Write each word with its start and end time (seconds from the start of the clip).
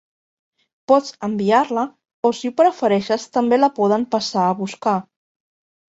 Pots 0.91 1.11
enviar-la 1.27 1.83
o 2.29 2.33
si 2.39 2.51
ho 2.51 2.55
prefereixes 2.63 3.29
també 3.37 3.61
la 3.61 3.73
poden 3.81 4.11
passar 4.17 4.47
a 4.47 4.57
buscar. 4.63 4.99